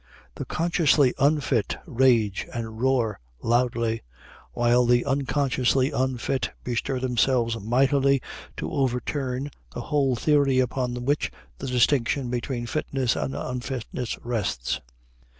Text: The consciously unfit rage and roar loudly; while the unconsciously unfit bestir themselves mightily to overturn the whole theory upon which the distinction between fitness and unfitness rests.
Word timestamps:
The 0.33 0.45
consciously 0.45 1.13
unfit 1.19 1.77
rage 1.85 2.47
and 2.51 2.81
roar 2.81 3.19
loudly; 3.43 4.01
while 4.51 4.83
the 4.87 5.05
unconsciously 5.05 5.91
unfit 5.91 6.49
bestir 6.63 6.99
themselves 6.99 7.59
mightily 7.59 8.19
to 8.57 8.71
overturn 8.71 9.51
the 9.75 9.81
whole 9.81 10.15
theory 10.15 10.57
upon 10.57 11.05
which 11.05 11.29
the 11.59 11.67
distinction 11.67 12.31
between 12.31 12.65
fitness 12.65 13.15
and 13.15 13.35
unfitness 13.35 14.17
rests. 14.23 14.81